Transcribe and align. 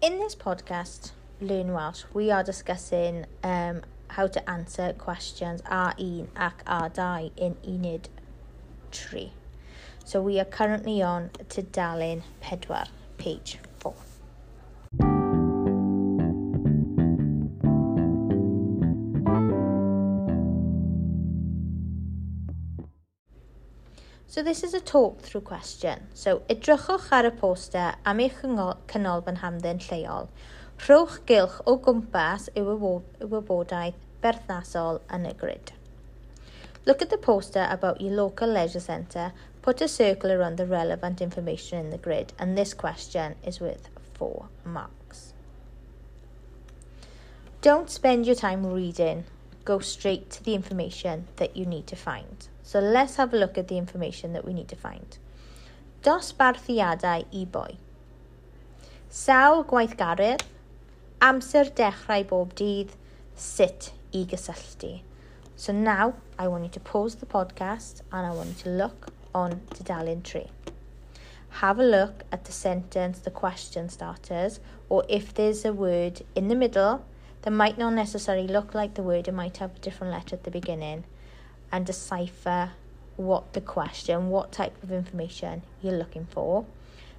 In 0.00 0.14
this 0.20 0.36
podcast, 0.36 1.10
Learn 1.40 1.72
Welsh, 1.72 2.04
we 2.14 2.30
are 2.30 2.44
discussing 2.44 3.26
um, 3.42 3.82
how 4.06 4.28
to 4.28 4.48
answer 4.48 4.92
questions 4.92 5.60
R1 5.62 6.28
ac 6.28 6.62
R2 6.66 7.32
in 7.36 7.56
Enid 7.66 8.08
3. 8.92 9.32
So 10.04 10.22
we 10.22 10.38
are 10.38 10.44
currently 10.44 11.02
on 11.02 11.30
to 11.48 11.62
Dalin 11.62 12.22
Pedwar, 12.40 12.86
page 13.16 13.58
So 24.30 24.42
this 24.42 24.62
is 24.62 24.74
a 24.74 24.80
talk 24.80 25.22
through 25.22 25.40
question. 25.48 26.02
So 26.22 26.32
edrychwch 26.54 27.04
ar 27.18 27.24
y 27.26 27.30
poster 27.42 27.84
am 28.10 28.18
eich 28.24 28.34
fy 28.42 28.50
nhamdden 28.52 29.78
lleol. 29.86 30.26
Rhowch 30.86 31.14
gylch 31.30 31.54
o 31.72 31.76
gwmpas 31.86 32.48
y 32.52 32.60
wybodaeth 33.30 33.96
berthnasol 34.26 35.00
yn 35.18 35.24
y 35.30 35.32
grid. 35.44 35.72
Look 36.90 37.00
at 37.00 37.08
the 37.08 37.16
poster 37.28 37.64
about 37.76 38.02
your 38.02 38.12
local 38.18 38.52
leisure 38.58 38.84
centre. 38.88 39.32
Put 39.62 39.80
a 39.80 39.88
circle 39.94 40.30
around 40.36 40.58
the 40.58 40.66
relevant 40.66 41.22
information 41.28 41.78
in 41.78 41.88
the 41.88 41.96
grid 42.08 42.34
and 42.38 42.56
this 42.58 42.74
question 42.84 43.34
is 43.52 43.60
worth 43.64 43.88
4 44.18 44.46
marks. 44.78 45.24
Don't 47.62 47.88
spend 47.98 48.26
your 48.26 48.36
time 48.44 48.66
reading. 48.66 49.24
Go 49.64 49.78
straight 49.78 50.28
to 50.36 50.44
the 50.44 50.54
information 50.54 51.26
that 51.36 51.56
you 51.56 51.64
need 51.64 51.86
to 51.86 51.96
find. 51.96 52.48
So 52.70 52.80
let's 52.80 53.16
have 53.16 53.32
a 53.32 53.38
look 53.38 53.56
at 53.56 53.68
the 53.68 53.78
information 53.78 54.34
that 54.34 54.44
we 54.44 54.52
need 54.52 54.68
to 54.68 54.76
find. 54.76 55.16
Dosbarthiadau 56.02 57.12
i 57.40 57.44
boi. 57.52 57.78
Sawl 59.18 59.62
gwaithgarydd, 59.70 60.44
amser 61.28 61.70
dechrau 61.78 62.26
bob 62.32 62.52
dydd, 62.60 62.92
sut 63.44 63.88
i 64.12 64.26
gysylltu. 64.34 64.92
So 65.56 65.72
now 65.78 66.12
I 66.38 66.48
want 66.48 66.64
you 66.68 66.72
to 66.76 66.84
pause 66.90 67.14
the 67.22 67.30
podcast 67.38 68.02
and 68.12 68.26
I 68.26 68.34
want 68.40 68.50
you 68.52 68.60
to 68.64 68.76
look 68.82 69.08
on 69.42 69.58
to 69.78 69.82
Dalin 69.92 70.22
Tree. 70.32 70.50
Have 71.64 71.78
a 71.78 71.82
look 71.88 72.22
at 72.30 72.44
the 72.44 72.52
sentence, 72.58 73.18
the 73.20 73.30
question 73.40 73.88
starters, 73.88 74.60
or 74.90 75.06
if 75.08 75.32
there's 75.32 75.64
a 75.64 75.72
word 75.72 76.20
in 76.34 76.48
the 76.48 76.54
middle 76.64 77.02
that 77.40 77.50
might 77.62 77.78
not 77.78 77.94
necessarily 77.94 78.46
look 78.46 78.74
like 78.74 78.92
the 78.92 79.02
word, 79.10 79.26
it 79.26 79.32
might 79.42 79.56
have 79.56 79.74
a 79.74 79.78
different 79.88 80.12
letter 80.12 80.36
at 80.36 80.44
the 80.44 80.50
beginning. 80.60 81.04
and 81.70 81.84
decipher 81.86 82.70
what 83.16 83.52
the 83.52 83.60
question, 83.60 84.30
what 84.30 84.52
type 84.52 84.80
of 84.82 84.92
information 84.92 85.62
you're 85.82 85.92
looking 85.96 86.26
for. 86.26 86.64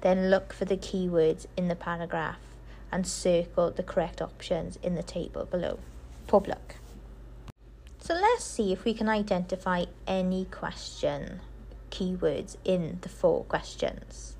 Then 0.00 0.30
look 0.30 0.52
for 0.52 0.64
the 0.64 0.76
keywords 0.76 1.46
in 1.56 1.68
the 1.68 1.76
paragraph 1.76 2.38
and 2.92 3.06
circle 3.06 3.70
the 3.70 3.82
correct 3.82 4.20
options 4.20 4.76
in 4.82 4.94
the 4.94 5.02
table 5.02 5.44
below. 5.46 5.78
Public. 6.26 6.76
So 7.98 8.14
let's 8.14 8.44
see 8.44 8.72
if 8.72 8.84
we 8.84 8.92
can 8.92 9.08
identify 9.08 9.86
any 10.06 10.44
question 10.46 11.40
keywords 11.90 12.56
in 12.64 12.98
the 13.00 13.08
four 13.08 13.44
questions. 13.44 14.34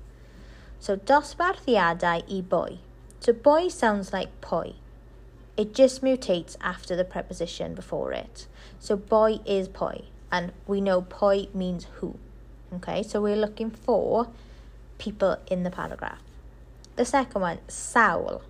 So 0.79 0.97
dosbarthiadau 0.97 2.23
e 2.27 2.41
boy? 2.41 2.77
So 3.21 3.33
boy 3.33 3.69
sounds 3.69 4.13
like 4.13 4.39
poi. 4.41 4.73
It 5.57 5.73
just 5.73 6.01
mutates 6.03 6.57
after 6.59 6.97
the 6.97 7.05
preposition 7.05 7.75
before 7.75 8.11
it. 8.11 8.45
So 8.77 8.97
boy 8.97 9.39
is 9.45 9.69
poi, 9.69 10.01
and 10.29 10.51
we 10.67 10.81
know 10.81 11.01
poi 11.01 11.47
means 11.53 11.87
who. 11.95 12.17
Okay, 12.73 13.01
so 13.03 13.21
we're 13.21 13.37
looking 13.37 13.71
for 13.71 14.27
people 14.97 15.37
in 15.49 15.63
the 15.63 15.71
paragraph. 15.71 16.19
The 16.97 17.05
second 17.05 17.39
one, 17.41 17.59
"saul," 17.69 18.41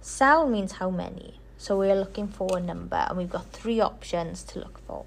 "saul" 0.00 0.48
means 0.48 0.72
how 0.72 0.90
many. 0.90 1.38
So 1.58 1.78
we're 1.78 1.94
looking 2.04 2.26
for 2.26 2.48
a 2.56 2.60
number, 2.60 2.96
and 3.08 3.16
we've 3.16 3.30
got 3.30 3.46
three 3.52 3.78
options 3.80 4.42
to 4.44 4.58
look 4.58 4.78
for. 4.84 5.04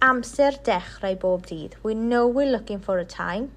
Amser 0.00 0.52
dechrau 0.64 1.20
bob 1.20 1.46
dydd. 1.48 1.76
We 1.82 1.92
know 1.94 2.26
we're 2.26 2.50
looking 2.50 2.78
for 2.78 2.98
a 2.98 3.04
time, 3.04 3.50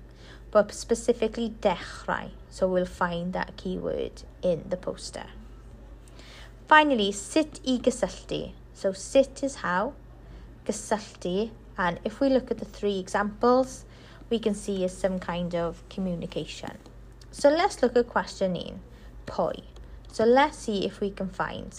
but 0.52 0.74
specifically 0.74 1.54
dechrau. 1.62 2.32
So 2.50 2.68
we'll 2.68 2.86
find 3.02 3.32
that 3.32 3.56
keyword 3.56 4.24
in 4.42 4.66
the 4.70 4.76
poster. 4.76 5.28
Finally, 6.70 7.12
sit 7.12 7.60
i 7.66 7.78
gysylltu. 7.78 8.52
So 8.74 8.94
sit 8.94 9.42
is 9.44 9.56
how, 9.62 9.94
gysylltu, 10.66 11.50
and 11.78 12.00
if 12.06 12.20
we 12.22 12.30
look 12.30 12.50
at 12.52 12.58
the 12.60 12.66
three 12.78 13.00
examples, 13.00 13.84
we 14.30 14.40
can 14.40 14.56
see 14.56 14.84
is 14.86 14.98
some 14.98 15.20
kind 15.20 15.54
of 15.56 15.84
communication. 15.90 16.78
So 17.32 17.50
let's 17.50 17.82
look 17.82 17.96
at 17.98 18.08
question 18.08 18.56
un. 18.56 18.80
pwy. 19.26 19.64
So 20.12 20.24
let's 20.24 20.58
see 20.58 20.86
if 20.86 21.02
we 21.02 21.10
can 21.12 21.28
find. 21.30 21.78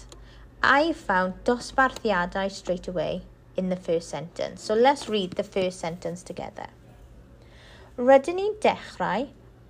I 0.62 0.92
found 0.92 1.42
dosbarthiadau 1.44 2.50
straight 2.50 2.86
away 2.88 3.22
in 3.56 3.70
the 3.70 3.76
first 3.76 4.08
sentence. 4.10 4.62
So 4.62 4.74
let's 4.74 5.08
read 5.08 5.32
the 5.32 5.44
first 5.56 5.80
sentence 5.80 6.22
together. 6.30 6.68
Rydyn 8.10 8.36
ni'n 8.42 8.54
dechrau 8.68 9.28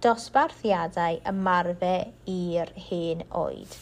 dosbarthiadau 0.08 1.20
ymarfer 1.32 2.08
i'r 2.36 2.70
hen 2.90 3.26
oed. 3.46 3.76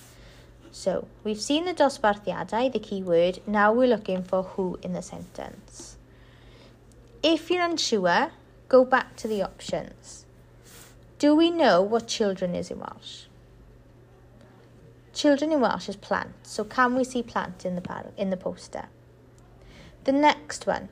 So 0.73 1.07
we've 1.23 1.41
seen 1.41 1.67
the 1.67 1.75
dosbarthiadau, 1.75 2.73
the 2.73 2.79
key 2.79 3.03
word. 3.03 3.41
Now 3.47 3.75
we're 3.75 3.89
looking 3.95 4.25
for 4.25 4.43
who 4.45 4.79
in 4.83 4.95
the 4.95 5.03
sentence. 5.03 5.99
If 7.23 7.51
you're 7.51 7.63
unsure, 7.63 8.33
go 8.71 8.85
back 8.87 9.15
to 9.17 9.29
the 9.29 9.43
options. 9.43 10.25
Do 11.19 11.37
we 11.37 11.51
know 11.51 11.83
what 11.83 12.09
children 12.09 12.55
is 12.55 12.71
in 12.71 12.79
Welsh? 12.79 13.25
Children 15.13 15.53
in 15.53 15.61
Welsh 15.61 15.91
is 15.91 15.97
plant, 15.97 16.31
so 16.43 16.65
can 16.65 16.97
we 16.97 17.05
see 17.05 17.23
plant 17.23 17.67
in 17.67 17.75
the 17.75 17.83
par- 17.83 18.07
in 18.17 18.31
the 18.31 18.37
poster? 18.39 18.87
The 20.05 20.13
next 20.13 20.67
one, 20.67 20.89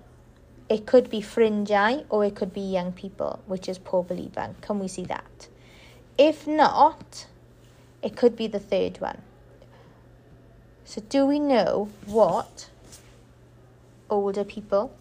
it 0.69 0.87
could 0.87 1.09
be 1.09 1.23
fringi 1.23 2.05
or 2.11 2.23
it 2.25 2.37
could 2.37 2.53
be 2.53 2.61
young 2.61 2.93
people, 2.93 3.41
which 3.47 3.67
is 3.67 3.79
poor 3.79 4.05
ifanc. 4.05 4.61
Can 4.61 4.79
we 4.79 4.89
see 4.89 5.05
that? 5.07 5.49
If 6.19 6.47
not, 6.47 7.27
it 8.03 8.15
could 8.15 8.37
be 8.37 8.47
the 8.47 8.61
third 8.61 9.01
one. 9.01 9.23
So, 10.93 11.01
do 11.09 11.25
we 11.25 11.39
know 11.39 11.89
what 12.07 12.69
older 14.11 14.43
people 14.43 14.93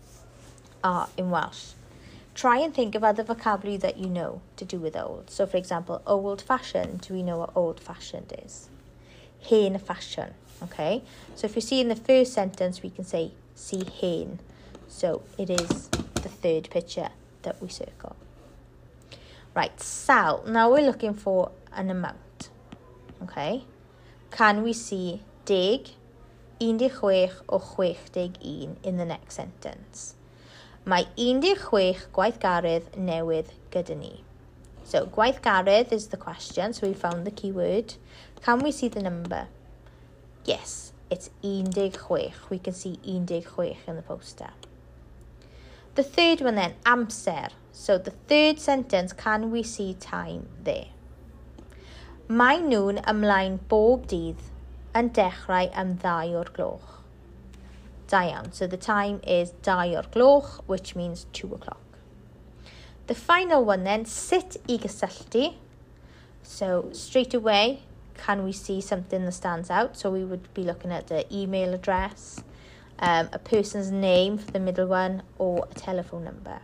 are 0.83 1.09
in 1.17 1.31
Welsh? 1.31 1.69
Try 2.35 2.59
and 2.59 2.71
think 2.71 2.93
of 2.93 3.03
other 3.03 3.23
vocabulary 3.23 3.75
that 3.79 3.97
you 3.97 4.05
know 4.05 4.41
to 4.57 4.65
do 4.65 4.77
with 4.77 4.95
old. 4.95 5.31
So, 5.31 5.47
for 5.47 5.57
example, 5.57 6.03
old 6.05 6.43
fashioned. 6.43 7.01
Do 7.01 7.15
we 7.15 7.23
know 7.23 7.39
what 7.39 7.49
old 7.57 7.79
fashioned 7.79 8.31
is? 8.45 8.69
Hen 9.49 9.79
fashion. 9.79 10.35
Okay. 10.61 11.01
So, 11.33 11.45
if 11.45 11.55
you 11.55 11.61
see 11.63 11.81
in 11.81 11.87
the 11.87 11.95
first 11.95 12.33
sentence, 12.33 12.83
we 12.83 12.91
can 12.91 13.03
say 13.03 13.31
see 13.55 13.83
hen. 13.99 14.37
So, 14.87 15.23
it 15.39 15.49
is 15.49 15.87
the 15.89 16.29
third 16.29 16.69
picture 16.69 17.09
that 17.41 17.59
we 17.59 17.67
circle. 17.67 18.15
Right, 19.55 19.81
sal. 19.81 20.43
Now 20.47 20.71
we're 20.71 20.85
looking 20.85 21.15
for 21.15 21.49
an 21.75 21.89
amount. 21.89 22.49
Okay. 23.23 23.63
Can 24.29 24.61
we 24.61 24.73
see 24.73 25.21
deg, 25.49 25.87
chwech 26.61 27.39
o 27.47 27.59
un 27.79 28.33
in 28.85 28.97
the 28.97 29.05
next 29.05 29.35
sentence. 29.35 30.13
Mae 30.89 31.05
16 31.17 32.07
gwaithgarydd 32.15 32.93
newydd 32.97 33.49
gyda 33.73 33.95
ni. 33.97 34.21
So, 34.85 35.03
gwaithgarydd 35.05 35.91
is 35.93 36.07
the 36.07 36.17
question, 36.17 36.73
so 36.73 36.87
we 36.87 36.93
found 36.93 37.25
the 37.25 37.31
keyword. 37.31 37.95
Can 38.43 38.59
we 38.59 38.71
see 38.71 38.87
the 38.87 39.01
number? 39.01 39.47
Yes, 40.45 40.93
it's 41.11 41.29
chwech. 41.43 42.33
We 42.49 42.57
can 42.59 42.73
see 42.73 42.99
chwech 43.05 43.87
in 43.87 43.95
the 43.97 44.01
poster. 44.01 44.49
The 45.95 46.03
third 46.03 46.41
one 46.41 46.55
then, 46.55 46.73
amser. 46.85 47.51
So, 47.71 47.97
the 47.99 48.11
third 48.27 48.59
sentence, 48.59 49.13
can 49.13 49.51
we 49.51 49.61
see 49.63 49.93
time 49.93 50.47
there? 50.63 50.87
Mae 52.27 52.57
nhw'n 52.61 52.99
ymlaen 53.09 53.55
bob 53.71 54.07
dydd 54.09 54.41
yn 54.97 55.09
dechrau 55.13 55.67
am 55.77 55.91
ddau 56.01 56.31
o'r 56.39 56.49
gloch. 56.55 56.95
Da 58.09 58.23
iawn, 58.25 58.51
so 58.51 58.65
the 58.67 58.77
time 58.77 59.19
is 59.25 59.51
dau 59.67 59.85
o'r 59.99 60.07
gloch, 60.13 60.53
which 60.65 60.95
means 60.95 61.25
two 61.31 61.51
o'clock. 61.53 61.81
The 63.07 63.15
final 63.15 63.63
one 63.65 63.83
then, 63.83 64.05
sit 64.05 64.57
i 64.67 64.77
gysylltu. 64.77 65.53
So 66.41 66.89
straight 66.93 67.33
away, 67.33 67.83
can 68.15 68.43
we 68.43 68.51
see 68.51 68.81
something 68.81 69.25
that 69.25 69.31
stands 69.31 69.69
out? 69.69 69.97
So 69.97 70.09
we 70.11 70.23
would 70.23 70.51
be 70.53 70.63
looking 70.63 70.91
at 70.91 71.07
the 71.07 71.21
email 71.35 71.73
address, 71.73 72.43
um, 72.99 73.29
a 73.31 73.39
person's 73.39 73.91
name 73.91 74.37
for 74.37 74.51
the 74.51 74.59
middle 74.59 74.87
one, 74.87 75.21
or 75.37 75.67
a 75.69 75.73
telephone 75.75 76.23
number. 76.23 76.59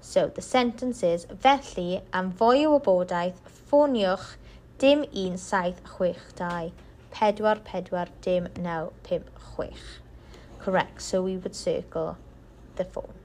So 0.00 0.26
the 0.26 0.42
sentence 0.42 1.02
is, 1.02 1.26
felly 1.40 2.02
am 2.12 2.32
fwy 2.38 2.66
o 2.66 2.74
wybodaeth, 2.78 3.38
ffoniwch 3.70 4.34
dim 4.78 5.04
un 5.14 5.38
saith 5.38 5.82
chwech 5.86 6.34
dau 6.36 6.72
pedwar, 7.14 7.60
pedwar, 7.70 8.08
dim, 8.26 8.48
naw, 8.66 8.90
pimp, 9.04 9.30
chwech. 9.38 9.86
Correct, 10.58 11.00
so 11.02 11.22
we 11.22 11.36
would 11.36 11.54
circle 11.54 12.16
the 12.76 12.84
phone. 12.84 13.23